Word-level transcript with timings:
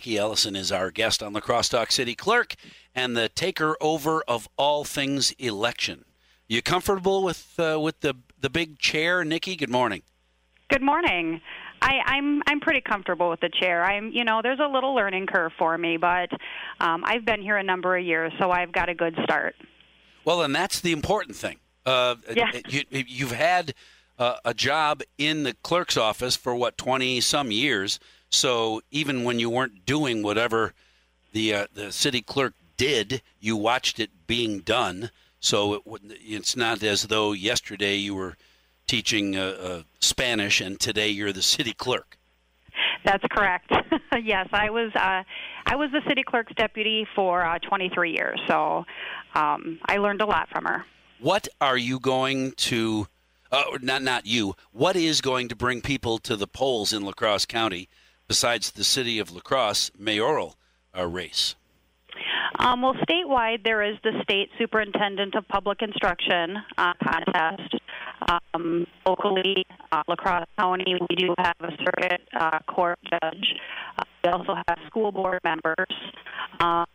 Nicki 0.00 0.16
Ellison 0.16 0.56
is 0.56 0.72
our 0.72 0.90
guest 0.90 1.22
on 1.22 1.34
the 1.34 1.42
Crosstalk 1.42 1.92
City 1.92 2.14
Clerk 2.14 2.54
and 2.94 3.14
the 3.14 3.28
taker 3.28 3.76
over 3.82 4.22
of 4.26 4.48
all 4.56 4.82
things 4.82 5.32
election. 5.32 6.06
You 6.48 6.62
comfortable 6.62 7.22
with 7.22 7.52
uh, 7.58 7.78
with 7.78 8.00
the 8.00 8.14
the 8.40 8.48
big 8.48 8.78
chair, 8.78 9.22
Nicki? 9.24 9.56
Good 9.56 9.68
morning. 9.68 10.00
Good 10.70 10.80
morning. 10.80 11.42
I, 11.82 11.98
I'm 12.06 12.42
I'm 12.46 12.60
pretty 12.60 12.80
comfortable 12.80 13.28
with 13.28 13.40
the 13.40 13.50
chair. 13.50 13.84
I'm 13.84 14.10
you 14.10 14.24
know 14.24 14.40
there's 14.42 14.58
a 14.58 14.68
little 14.68 14.94
learning 14.94 15.26
curve 15.26 15.52
for 15.58 15.76
me, 15.76 15.98
but 15.98 16.30
um, 16.80 17.04
I've 17.04 17.26
been 17.26 17.42
here 17.42 17.58
a 17.58 17.62
number 17.62 17.94
of 17.94 18.02
years, 18.02 18.32
so 18.38 18.50
I've 18.50 18.72
got 18.72 18.88
a 18.88 18.94
good 18.94 19.14
start. 19.24 19.54
Well, 20.24 20.40
and 20.40 20.54
that's 20.54 20.80
the 20.80 20.92
important 20.92 21.36
thing. 21.36 21.58
Uh, 21.84 22.14
Yeah. 22.34 22.52
you, 22.66 22.84
you've 22.88 23.32
had 23.32 23.74
uh, 24.18 24.36
a 24.46 24.54
job 24.54 25.02
in 25.18 25.42
the 25.42 25.52
clerk's 25.62 25.98
office 25.98 26.36
for 26.36 26.54
what 26.54 26.78
twenty 26.78 27.20
some 27.20 27.50
years. 27.50 28.00
So 28.30 28.80
even 28.90 29.24
when 29.24 29.38
you 29.38 29.50
weren't 29.50 29.84
doing 29.84 30.22
whatever 30.22 30.72
the 31.32 31.54
uh, 31.54 31.66
the 31.74 31.92
city 31.92 32.22
clerk 32.22 32.54
did, 32.76 33.22
you 33.40 33.56
watched 33.56 34.00
it 34.00 34.10
being 34.26 34.60
done. 34.60 35.10
So 35.40 35.74
it, 35.74 35.82
it's 36.06 36.56
not 36.56 36.82
as 36.82 37.04
though 37.04 37.32
yesterday 37.32 37.96
you 37.96 38.14
were 38.14 38.36
teaching 38.86 39.36
uh, 39.36 39.56
uh, 39.62 39.82
Spanish 40.00 40.60
and 40.60 40.78
today 40.78 41.08
you're 41.08 41.32
the 41.32 41.42
city 41.42 41.72
clerk. 41.72 42.16
That's 43.04 43.24
correct. 43.30 43.72
yes, 44.22 44.48
I 44.52 44.70
was 44.70 44.92
uh, 44.94 45.22
I 45.66 45.76
was 45.76 45.90
the 45.90 46.02
city 46.08 46.22
clerk's 46.22 46.52
deputy 46.54 47.06
for 47.14 47.44
uh, 47.44 47.58
23 47.58 48.12
years, 48.12 48.40
so 48.46 48.84
um, 49.34 49.78
I 49.86 49.96
learned 49.96 50.20
a 50.20 50.26
lot 50.26 50.48
from 50.50 50.64
her. 50.64 50.84
What 51.18 51.48
are 51.60 51.78
you 51.78 51.98
going 51.98 52.52
to? 52.52 53.08
Uh, 53.52 53.78
not 53.82 54.02
not 54.02 54.26
you. 54.26 54.54
What 54.72 54.96
is 54.96 55.20
going 55.20 55.48
to 55.48 55.56
bring 55.56 55.80
people 55.80 56.18
to 56.18 56.36
the 56.36 56.46
polls 56.46 56.92
in 56.92 57.02
La 57.02 57.12
Crosse 57.12 57.46
County 57.46 57.88
besides 58.30 58.70
the 58.70 58.84
city 58.84 59.18
of 59.18 59.32
La 59.32 59.40
Crosse 59.40 59.90
mayoral 59.98 60.54
uh, 60.96 61.04
race? 61.04 61.56
Um, 62.60 62.82
well, 62.82 62.94
statewide, 62.94 63.64
there 63.64 63.82
is 63.82 63.96
the 64.04 64.12
state 64.22 64.50
superintendent 64.56 65.34
of 65.34 65.48
public 65.48 65.82
instruction 65.82 66.56
uh, 66.78 66.92
contest. 67.02 67.74
Um, 68.54 68.86
locally, 69.04 69.66
uh, 69.90 70.04
La 70.06 70.14
Crosse 70.14 70.46
County, 70.56 70.94
we 71.08 71.16
do 71.16 71.34
have 71.38 71.56
a 71.58 71.72
circuit 71.78 72.20
uh, 72.38 72.60
court 72.68 73.00
judge. 73.10 73.56
Uh, 73.98 74.04
we 74.22 74.30
also 74.30 74.54
have 74.54 74.78
school 74.86 75.10
board 75.10 75.40
members. 75.42 75.92
Um, 76.60 76.86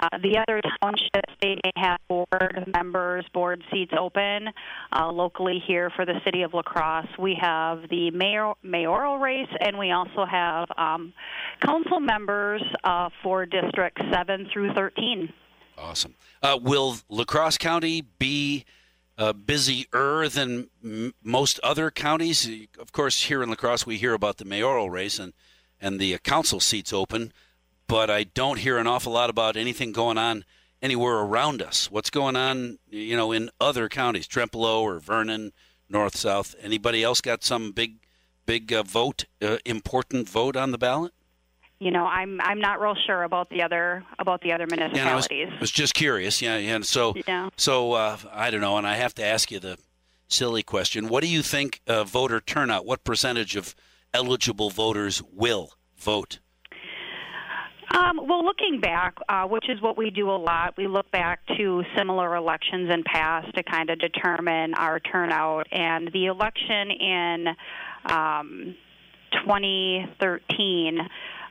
uh, 0.00 0.08
the 0.22 0.38
other 0.38 0.60
townships, 0.82 1.32
they 1.40 1.56
may 1.64 1.72
have 1.76 1.98
board 2.08 2.64
members, 2.74 3.24
board 3.32 3.62
seats 3.70 3.92
open. 3.98 4.48
Uh, 4.92 5.10
locally 5.12 5.62
here 5.66 5.90
for 5.90 6.04
the 6.04 6.20
city 6.24 6.42
of 6.42 6.54
La 6.54 6.62
Crosse, 6.62 7.08
we 7.18 7.36
have 7.40 7.88
the 7.90 8.10
mayor, 8.10 8.54
mayoral 8.62 9.18
race, 9.18 9.48
and 9.60 9.78
we 9.78 9.90
also 9.92 10.24
have 10.24 10.68
um, 10.76 11.12
council 11.60 12.00
members 12.00 12.62
uh, 12.84 13.10
for 13.22 13.46
districts 13.46 14.02
7 14.12 14.48
through 14.52 14.72
13. 14.74 15.32
Awesome. 15.76 16.14
Uh, 16.42 16.58
will 16.60 16.96
La 17.08 17.24
Crosse 17.24 17.58
County 17.58 18.02
be 18.18 18.64
uh, 19.18 19.32
busier 19.32 20.28
than 20.28 20.68
m- 20.82 21.14
most 21.22 21.60
other 21.62 21.90
counties? 21.90 22.48
Of 22.78 22.92
course, 22.92 23.24
here 23.24 23.42
in 23.42 23.50
La 23.50 23.54
Crosse, 23.54 23.86
we 23.86 23.96
hear 23.96 24.14
about 24.14 24.38
the 24.38 24.44
mayoral 24.44 24.90
race 24.90 25.18
and 25.18 25.32
and 25.80 25.98
the 25.98 26.14
uh, 26.14 26.18
council 26.18 26.60
seats 26.60 26.92
open, 26.92 27.32
but 27.90 28.08
I 28.10 28.24
don't 28.24 28.58
hear 28.58 28.78
an 28.78 28.86
awful 28.86 29.12
lot 29.12 29.28
about 29.30 29.56
anything 29.56 29.92
going 29.92 30.16
on 30.16 30.44
anywhere 30.80 31.16
around 31.16 31.60
us. 31.60 31.90
What's 31.90 32.08
going 32.10 32.36
on, 32.36 32.78
you 32.88 33.16
know, 33.16 33.32
in 33.32 33.50
other 33.60 33.88
counties, 33.88 34.26
Trempealeau 34.28 34.80
or 34.82 34.98
Vernon, 35.00 35.52
North, 35.88 36.16
South? 36.16 36.54
Anybody 36.62 37.02
else 37.02 37.20
got 37.20 37.42
some 37.44 37.72
big, 37.72 37.96
big 38.46 38.72
uh, 38.72 38.82
vote, 38.84 39.24
uh, 39.42 39.58
important 39.66 40.28
vote 40.28 40.56
on 40.56 40.70
the 40.70 40.78
ballot? 40.78 41.12
You 41.80 41.90
know, 41.90 42.04
I'm 42.04 42.40
I'm 42.42 42.60
not 42.60 42.78
real 42.80 42.94
sure 43.06 43.22
about 43.22 43.48
the 43.48 43.62
other 43.62 44.04
about 44.18 44.42
the 44.42 44.52
other 44.52 44.66
Yeah, 44.70 44.82
I 44.84 45.14
was, 45.14 45.26
municipalities. 45.30 45.60
was 45.60 45.70
just 45.70 45.94
curious. 45.94 46.42
Yeah, 46.42 46.58
yeah. 46.58 46.76
And 46.76 46.84
so, 46.84 47.14
Yeah. 47.26 47.48
so 47.56 47.92
uh, 47.94 48.18
I 48.30 48.50
don't 48.50 48.60
know, 48.60 48.76
and 48.76 48.86
I 48.86 48.96
have 48.96 49.14
to 49.14 49.24
ask 49.24 49.50
you 49.50 49.60
the 49.60 49.78
silly 50.28 50.62
question: 50.62 51.08
What 51.08 51.22
do 51.22 51.28
you 51.28 51.40
think 51.40 51.80
uh, 51.86 52.04
voter 52.04 52.38
turnout? 52.38 52.84
What 52.84 53.02
percentage 53.02 53.56
of 53.56 53.74
eligible 54.12 54.68
voters 54.68 55.22
will 55.32 55.72
vote? 55.96 56.38
Um, 57.92 58.20
well, 58.28 58.44
looking 58.44 58.80
back, 58.80 59.16
uh, 59.28 59.44
which 59.46 59.68
is 59.68 59.80
what 59.82 59.96
we 59.96 60.10
do 60.10 60.30
a 60.30 60.38
lot, 60.38 60.76
we 60.76 60.86
look 60.86 61.10
back 61.10 61.40
to 61.56 61.82
similar 61.96 62.36
elections 62.36 62.88
in 62.92 63.02
past 63.02 63.52
to 63.56 63.64
kind 63.64 63.90
of 63.90 63.98
determine 63.98 64.74
our 64.74 65.00
turnout. 65.00 65.66
And 65.72 66.08
the 66.12 66.26
election 66.26 66.90
in 66.92 67.46
um, 68.04 68.76
2013 69.44 70.98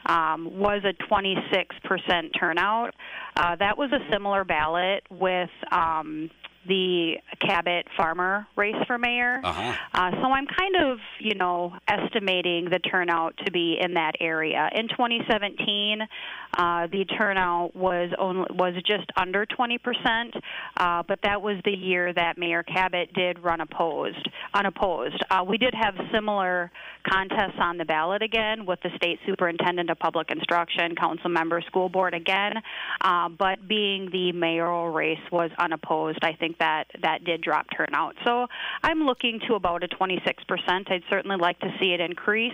um, 0.05 0.57
was 0.57 0.81
a 0.85 0.93
26% 1.11 2.39
turnout. 2.39 2.95
Uh, 3.35 3.55
that 3.57 3.77
was 3.77 3.91
a 3.91 3.99
similar 4.11 4.45
ballot 4.45 5.03
with 5.09 5.49
um, 5.71 6.29
the 6.67 7.15
Kabat 7.41 7.83
Farmer 7.95 8.47
race 8.55 8.75
for 8.87 8.97
mayor. 8.97 9.41
Uh-huh. 9.43 9.73
Uh, 9.93 10.11
so 10.11 10.31
I'm 10.31 10.45
kind 10.45 10.75
of, 10.75 10.99
you 11.19 11.35
know, 11.35 11.73
estimating 11.87 12.69
the 12.69 12.79
turnout 12.79 13.35
to 13.45 13.51
be 13.51 13.77
in 13.79 13.93
that 13.93 14.13
area. 14.19 14.69
In 14.75 14.87
2017, 14.89 16.01
uh, 16.57 16.87
the 16.87 17.05
turnout 17.05 17.75
was 17.75 18.11
only, 18.17 18.47
was 18.51 18.73
just 18.85 19.09
under 19.15 19.45
20 19.45 19.77
percent, 19.77 20.35
uh, 20.77 21.03
but 21.07 21.19
that 21.23 21.41
was 21.41 21.57
the 21.63 21.71
year 21.71 22.13
that 22.13 22.37
Mayor 22.37 22.63
Kabat 22.63 23.13
did 23.13 23.39
run 23.39 23.61
opposed, 23.61 24.27
unopposed. 24.53 25.23
Uh, 25.29 25.43
we 25.47 25.57
did 25.57 25.73
have 25.73 25.95
similar 26.13 26.71
contests 27.07 27.57
on 27.59 27.77
the 27.77 27.85
ballot 27.85 28.21
again 28.21 28.65
with 28.65 28.79
the 28.81 28.89
state 28.95 29.19
superintendent 29.25 29.89
of 29.89 29.99
public 29.99 30.31
instruction, 30.31 30.95
council 30.95 31.29
member, 31.29 31.61
school 31.61 31.89
board 31.89 32.13
again, 32.13 32.53
uh, 33.01 33.29
but 33.29 33.67
being 33.67 34.09
the 34.11 34.31
mayoral 34.31 34.89
race 34.89 35.19
was 35.31 35.51
unopposed, 35.59 36.19
I 36.23 36.33
think 36.33 36.48
that 36.59 36.85
that 37.01 37.23
did 37.23 37.41
drop 37.41 37.67
turnout. 37.75 38.15
So 38.25 38.47
I'm 38.83 39.05
looking 39.05 39.39
to 39.47 39.55
about 39.55 39.83
a 39.83 39.87
26 39.87 40.43
percent. 40.45 40.91
I'd 40.91 41.03
certainly 41.09 41.37
like 41.37 41.59
to 41.59 41.73
see 41.79 41.93
it 41.93 41.99
increase, 41.99 42.53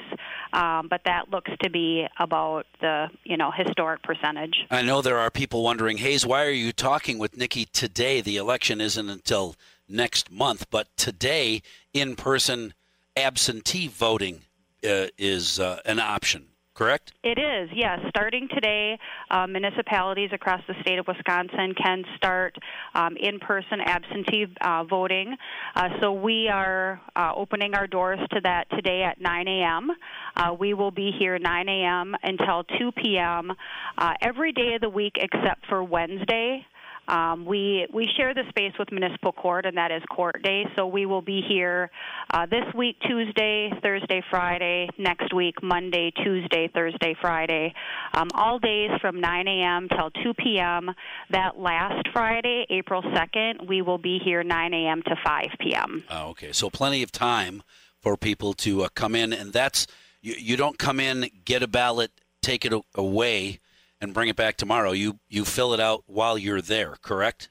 um, 0.54 0.88
but 0.90 1.02
that 1.06 1.30
looks 1.30 1.52
to 1.64 1.70
be 1.70 2.08
about 2.20 2.66
the 2.82 3.10
you 3.24 3.38
know 3.38 3.52
historic 3.52 4.04
percentage. 4.04 4.56
I 4.70 4.82
know 4.82 5.02
there 5.02 5.20
are 5.20 5.32
people 5.32 5.64
wondering, 5.64 5.98
Hayes, 5.98 6.26
why 6.26 6.46
are 6.46 6.52
you 6.52 6.72
talking 6.72 7.18
with 7.18 7.38
Nicki 7.38 7.66
today? 7.66 8.22
The 8.22 8.38
election 8.38 8.82
isn't 8.82 9.10
until 9.10 9.56
next 9.88 10.32
month, 10.32 10.68
but 10.70 10.88
today, 10.98 11.62
in-person 11.94 12.74
absentee 13.16 13.88
voting 13.88 14.42
uh, 14.84 15.08
is 15.18 15.60
uh, 15.60 15.80
an 15.86 16.00
option. 16.00 16.48
Correct? 16.76 17.14
It 17.24 17.40
is, 17.40 17.70
yes. 17.74 18.00
Starting 18.10 18.50
today, 18.54 19.00
uh, 19.32 19.48
municipalities 19.48 20.32
across 20.34 20.62
the 20.68 20.74
state 20.82 21.00
of 21.00 21.08
Wisconsin 21.08 21.74
can 21.82 22.04
start 22.18 22.58
um, 22.94 23.16
in 23.18 23.40
person 23.40 23.80
absentee 23.80 24.46
uh, 24.60 24.84
voting. 24.84 25.38
Uh, 25.74 25.88
so 26.02 26.12
we 26.12 26.50
are 26.50 27.00
uh, 27.16 27.32
opening 27.34 27.76
our 27.76 27.88
doors 27.88 28.20
to 28.34 28.42
that 28.42 28.70
today 28.72 29.04
at 29.04 29.22
9 29.22 29.48
a.m. 29.48 29.90
Uh, 30.36 30.54
we 30.54 30.74
will 30.74 30.92
be 30.92 31.12
here 31.18 31.40
9 31.40 31.70
a.m. 31.70 32.14
until 32.24 32.66
2 32.78 32.92
p.m. 32.92 33.54
Uh, 33.98 34.14
every 34.22 34.52
day 34.52 34.74
of 34.76 34.82
the 34.82 34.90
week 34.90 35.14
except 35.16 35.66
for 35.68 35.82
Wednesday. 35.82 36.66
Um, 37.08 37.46
we 37.46 37.88
we 37.94 38.08
share 38.18 38.34
the 38.34 38.44
space 38.50 38.74
with 38.80 38.92
municipal 38.92 39.32
court, 39.32 39.66
and 39.66 39.78
that 39.78 39.92
is 39.92 40.02
court 40.10 40.42
day. 40.44 40.66
So 40.76 40.88
we 40.88 41.06
will 41.06 41.22
be 41.22 41.42
here 41.48 41.92
uh, 42.34 42.46
this 42.46 42.66
week, 42.76 42.98
Tuesday, 43.08 43.72
Thursday, 43.82 44.22
Friday. 44.30 44.90
Next 44.98 45.34
week, 45.34 45.62
Monday, 45.62 46.12
Tuesday, 46.24 46.70
Thursday, 46.74 47.16
Friday. 47.22 47.74
Um, 48.14 48.30
all 48.34 48.60
days 48.60 48.92
from 49.02 49.20
9 49.20 49.48
a.m. 49.48 49.88
till 49.90 50.12
2 50.24 50.34
p.m. 50.34 50.92
That 51.30 51.58
last 51.58 52.08
Friday, 52.14 52.66
April 52.70 53.02
2nd, 53.02 53.68
we 53.68 53.82
will 53.82 53.98
be 53.98 54.20
here 54.24 54.44
9 54.44 54.74
a.m. 54.74 55.02
to 55.04 55.16
5 55.24 55.46
p.m. 55.60 56.04
Oh, 56.10 56.30
okay, 56.30 56.52
so 56.52 56.70
plenty 56.70 57.04
of 57.04 57.12
time 57.12 57.64
for 58.00 58.18
people 58.18 58.54
to 58.54 58.84
uh, 58.84 58.90
come 58.94 59.16
in, 59.16 59.34
and 59.34 59.52
that's 59.52 59.88
you, 60.22 60.36
you 60.38 60.58
don't 60.58 60.78
come 60.78 61.00
in, 61.00 61.30
get 61.44 61.64
a 61.64 61.68
ballot, 61.68 62.12
take 62.42 62.66
it 62.66 62.74
away, 62.96 63.60
and 64.02 64.14
bring 64.14 64.30
it 64.30 64.36
back 64.36 64.58
tomorrow. 64.58 64.92
You 64.92 65.20
you 65.30 65.46
fill 65.46 65.74
it 65.74 65.80
out 65.80 66.04
while 66.06 66.38
you're 66.38 66.62
there, 66.62 66.96
correct? 67.02 67.50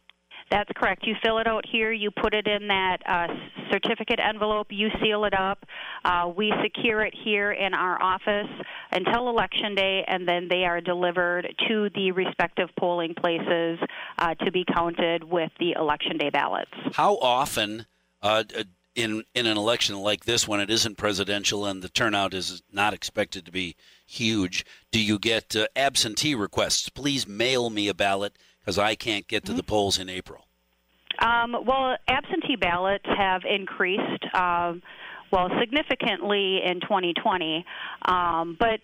That's 0.51 0.71
correct. 0.77 1.07
You 1.07 1.15
fill 1.23 1.39
it 1.39 1.47
out 1.47 1.65
here. 1.67 1.91
You 1.91 2.11
put 2.11 2.35
it 2.35 2.47
in 2.47 2.69
that 2.69 2.99
uh, 3.07 3.27
certificate 3.73 4.21
envelope. 4.21 4.69
You 4.71 4.89
seal 5.03 5.25
it 5.25 5.35
up. 5.35 5.65
Uh, 6.05 6.31
we 6.37 6.53
secure 6.63 7.01
it 7.03 7.15
here 7.25 7.51
in 7.53 7.75
our 7.75 8.01
office 8.01 8.49
until 8.93 9.29
election 9.31 9.75
day, 9.75 10.05
and 10.07 10.29
then 10.29 10.49
they 10.49 10.65
are 10.65 10.81
delivered 10.81 11.53
to 11.69 11.89
the 11.95 12.13
respective 12.13 12.69
polling 12.79 13.15
places 13.15 13.79
uh, 14.19 14.35
to 14.35 14.53
be 14.53 14.65
counted 14.73 15.25
with 15.25 15.51
the 15.59 15.73
election 15.73 16.19
day 16.19 16.31
ballots. 16.31 16.71
How 16.93 17.17
often 17.17 17.87
uh, 18.23 18.45
in 18.95 19.25
in 19.35 19.47
an 19.47 19.57
election 19.57 19.97
like 19.99 20.25
this, 20.25 20.47
when 20.47 20.61
it 20.61 20.71
isn't 20.71 20.97
presidential 20.97 21.67
and 21.67 21.83
the 21.83 21.89
turnout 21.89 22.35
is 22.35 22.63
not 22.73 22.95
expected 22.95 23.45
to 23.47 23.53
be 23.53 23.77
huge, 24.07 24.65
do 24.91 25.01
you 25.01 25.19
get 25.19 25.57
uh, 25.57 25.67
absentee 25.77 26.35
requests? 26.35 26.89
Please 26.89 27.27
mail 27.27 27.71
me 27.71 27.89
a 27.89 27.95
ballot 27.95 28.37
because 28.61 28.79
I 28.79 28.95
can't 28.95 29.27
get 29.29 29.45
to 29.45 29.53
the 29.53 29.63
polls 29.63 29.99
in 29.99 30.09
April. 30.09 30.47
Um, 31.19 31.57
well, 31.67 31.97
absentee 32.09 32.57
ballots 32.57 33.05
have 33.07 33.43
increased, 33.45 34.25
um, 34.35 34.83
well, 35.31 35.49
significantly 35.61 36.61
in 36.65 36.81
2020, 36.81 37.65
um, 38.07 38.57
but 38.59 38.81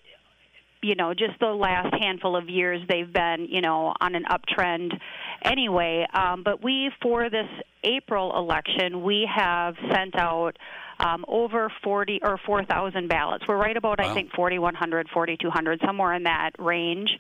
you 0.83 0.95
know, 0.95 1.13
just 1.13 1.39
the 1.41 1.47
last 1.47 1.95
handful 2.01 2.37
of 2.37 2.49
years, 2.49 2.81
they've 2.89 3.13
been, 3.13 3.47
you 3.51 3.61
know, 3.61 3.93
on 4.01 4.15
an 4.15 4.25
uptrend 4.25 4.99
anyway. 5.43 6.07
Um, 6.13 6.43
but 6.43 6.65
we, 6.65 6.91
for 7.03 7.29
this 7.29 7.49
April 7.85 8.37
election, 8.37 9.03
we 9.03 9.29
have 9.35 9.75
sent 9.93 10.17
out 10.17 10.57
um, 11.01 11.25
over 11.29 11.73
40 11.83 12.21
or 12.23 12.39
4,000 12.45 13.09
ballots. 13.09 13.45
We're 13.49 13.57
right 13.57 13.77
about, 13.77 13.99
wow. 13.99 14.11
I 14.11 14.15
think, 14.15 14.31
4,100, 14.35 15.09
4,200, 15.13 15.81
somewhere 15.85 16.15
in 16.15 16.25
that 16.25 16.51
range. 16.59 17.11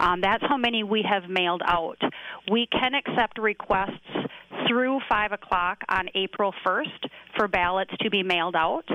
Um, 0.00 0.20
that's 0.20 0.42
how 0.48 0.56
many 0.56 0.82
we 0.82 1.04
have 1.08 1.30
mailed 1.30 1.62
out. 1.64 1.98
We 2.50 2.66
can 2.66 2.94
accept 2.94 3.38
requests 3.38 3.92
through 4.66 5.00
5 5.08 5.32
o'clock 5.32 5.78
on 5.88 6.08
April 6.14 6.52
1st 6.66 7.08
for 7.36 7.48
ballots 7.48 7.92
to 8.00 8.10
be 8.10 8.22
mailed 8.22 8.56
out. 8.56 8.88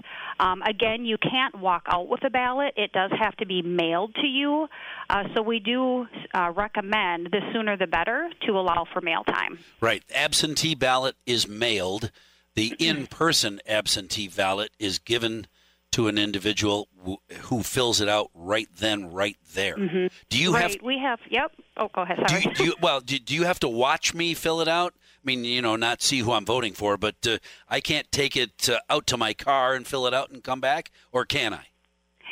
Um, 0.44 0.62
again, 0.64 1.06
you 1.06 1.18
can't 1.18 1.58
walk 1.58 1.84
out 1.88 2.10
with 2.10 2.22
a 2.26 2.30
ballot. 2.30 2.74
It 2.76 2.92
does 2.92 3.12
have 3.18 3.36
to 3.38 3.46
be 3.46 3.62
mailed 3.62 4.14
to 4.16 4.28
you. 4.28 4.68
Uh, 5.10 5.24
so 5.34 5.42
we 5.42 5.60
do 5.60 6.06
uh, 6.34 6.52
recommend 6.54 7.30
the 7.32 7.40
sooner 7.54 7.78
the 7.78 7.88
better 7.88 8.30
to 8.46 8.52
allow 8.52 8.86
for 8.92 9.00
mail 9.00 9.24
time. 9.24 9.60
Right. 9.80 10.04
Absentee 10.14 10.76
ballot 10.76 11.16
is 11.26 11.48
mailed. 11.48 12.12
The 12.56 12.76
in 12.78 13.08
person 13.08 13.62
absentee 13.66 14.28
ballot 14.28 14.72
is 14.80 15.00
given 15.00 15.48
to 15.94 16.08
an 16.08 16.18
individual 16.18 16.88
who 17.42 17.62
fills 17.62 18.02
it 18.02 18.10
out 18.10 18.32
right 18.34 18.68
then, 18.78 19.12
right 19.12 19.38
there. 19.54 19.78
Mm-hmm. 19.78 20.08
Do 20.30 20.40
you 20.40 20.54
right. 20.54 20.72
have? 20.72 20.82
We 20.82 20.98
have. 20.98 21.20
Yep. 21.30 21.52
Oh, 21.78 21.90
go 21.94 22.02
ahead. 22.02 22.18
Sorry. 22.28 22.42
Do 22.42 22.50
you, 22.50 22.56
do 22.56 22.64
you, 22.66 22.76
well, 22.82 23.00
do, 23.00 23.20
do, 23.20 23.36
you 23.36 23.44
have 23.44 23.60
to 23.60 23.70
watch 23.70 24.14
me 24.14 24.34
fill 24.34 24.60
it 24.60 24.68
out? 24.68 24.94
I 24.98 25.22
mean, 25.24 25.46
you 25.46 25.62
know, 25.62 25.76
not 25.76 26.02
see 26.02 26.20
who 26.20 26.32
I'm 26.32 26.46
voting 26.46 26.74
for, 26.74 26.98
but 26.98 27.16
uh, 27.28 27.38
I 27.70 27.80
can't 27.80 28.12
take 28.12 28.36
it 28.36 28.68
uh, 28.70 28.80
out 28.90 29.06
to 29.08 29.18
my 29.18 29.34
car 29.34 29.76
and 29.76 29.86
fill 29.86 30.08
it 30.08 30.14
out 30.14 30.32
and 30.32 30.44
come 30.44 30.60
back, 30.60 30.92
or 31.12 31.26
can 31.26 31.54
I? 31.54 31.68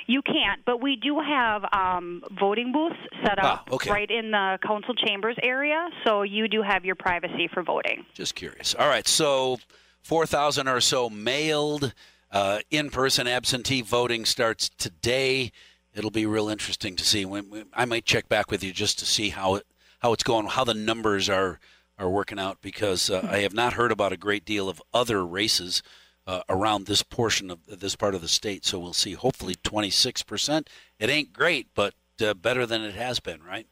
You 0.07 0.23
can't, 0.23 0.65
but 0.65 0.81
we 0.81 0.95
do 0.95 1.19
have 1.19 1.63
um, 1.71 2.23
voting 2.37 2.71
booths 2.73 2.97
set 3.23 3.37
up 3.37 3.65
ah, 3.69 3.73
okay. 3.75 3.91
right 3.91 4.09
in 4.09 4.31
the 4.31 4.57
council 4.65 4.95
chambers 4.95 5.37
area, 5.43 5.87
so 6.03 6.23
you 6.23 6.47
do 6.47 6.63
have 6.63 6.83
your 6.83 6.95
privacy 6.95 7.47
for 7.53 7.61
voting. 7.61 8.03
Just 8.13 8.33
curious. 8.33 8.73
All 8.73 8.89
right, 8.89 9.07
so 9.07 9.59
4,000 10.01 10.67
or 10.67 10.81
so 10.81 11.09
mailed. 11.09 11.93
Uh, 12.31 12.59
in-person 12.69 13.27
absentee 13.27 13.81
voting 13.81 14.25
starts 14.25 14.69
today. 14.69 15.51
It'll 15.93 16.11
be 16.11 16.25
real 16.25 16.47
interesting 16.47 16.95
to 16.95 17.03
see. 17.03 17.25
I 17.73 17.85
might 17.85 18.05
check 18.05 18.29
back 18.29 18.49
with 18.49 18.63
you 18.63 18.71
just 18.71 18.99
to 18.99 19.05
see 19.05 19.29
how 19.29 19.55
it 19.55 19.65
how 19.99 20.13
it's 20.13 20.23
going, 20.23 20.47
how 20.47 20.63
the 20.63 20.73
numbers 20.73 21.29
are 21.29 21.59
are 21.99 22.09
working 22.09 22.39
out, 22.39 22.59
because 22.61 23.09
uh, 23.09 23.27
I 23.29 23.39
have 23.39 23.53
not 23.53 23.73
heard 23.73 23.91
about 23.91 24.13
a 24.13 24.17
great 24.17 24.45
deal 24.45 24.69
of 24.69 24.81
other 24.93 25.25
races 25.25 25.83
uh, 26.25 26.41
around 26.49 26.85
this 26.85 27.03
portion 27.03 27.51
of 27.51 27.59
this 27.67 27.95
part 27.95 28.15
of 28.15 28.21
the 28.21 28.27
state. 28.27 28.65
So 28.65 28.79
we'll 28.79 28.93
see. 28.93 29.13
Hopefully, 29.13 29.55
26 29.63 30.23
percent. 30.23 30.69
It 30.99 31.09
ain't 31.09 31.33
great, 31.33 31.67
but 31.75 31.93
uh, 32.23 32.33
better 32.33 32.65
than 32.65 32.81
it 32.81 32.95
has 32.95 33.19
been, 33.19 33.43
right? 33.43 33.67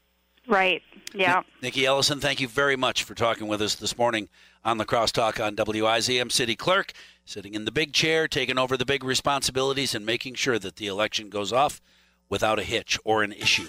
Right. 0.50 0.82
Yeah. 1.14 1.42
Nicki 1.62 1.86
Ellison, 1.86 2.18
thank 2.18 2.40
you 2.40 2.48
very 2.48 2.74
much 2.74 3.04
for 3.04 3.14
talking 3.14 3.46
with 3.46 3.62
us 3.62 3.76
this 3.76 3.96
morning 3.96 4.28
on 4.64 4.78
the 4.78 4.84
Crosstalk 4.84 5.42
on 5.44 5.54
WIZM 5.54 6.32
City 6.32 6.56
Clerk, 6.56 6.92
sitting 7.24 7.54
in 7.54 7.64
the 7.64 7.70
big 7.70 7.92
chair, 7.92 8.26
taking 8.26 8.58
over 8.58 8.76
the 8.76 8.84
big 8.84 9.04
responsibilities, 9.04 9.94
and 9.94 10.04
making 10.04 10.34
sure 10.34 10.58
that 10.58 10.74
the 10.74 10.88
election 10.88 11.30
goes 11.30 11.52
off 11.52 11.80
without 12.28 12.58
a 12.58 12.64
hitch 12.64 12.98
or 13.04 13.22
an 13.22 13.32
issue. 13.32 13.68